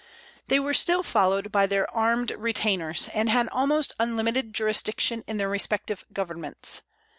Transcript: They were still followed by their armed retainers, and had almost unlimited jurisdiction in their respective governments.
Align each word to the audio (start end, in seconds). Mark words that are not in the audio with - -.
They 0.47 0.59
were 0.59 0.73
still 0.73 1.03
followed 1.03 1.51
by 1.51 1.67
their 1.67 1.87
armed 1.91 2.31
retainers, 2.31 3.07
and 3.13 3.29
had 3.29 3.47
almost 3.49 3.93
unlimited 3.99 4.51
jurisdiction 4.51 5.23
in 5.27 5.37
their 5.37 5.47
respective 5.47 6.05
governments. 6.11 6.81